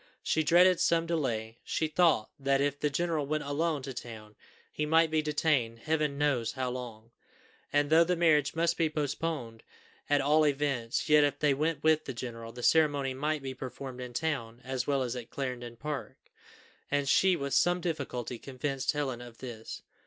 [0.23, 4.35] She dreaded some delay; she thought that, if the general went alone to town,
[4.71, 7.11] he might be detained Heaven knows how long;
[7.71, 9.61] and though the marriage must be postponed
[10.09, 14.01] at all events, yet if they went with the general, the ceremony might be performed
[14.01, 16.17] in town as well as at Clarendon Park;
[16.89, 19.83] and she with some difficulty convinced Helen of this.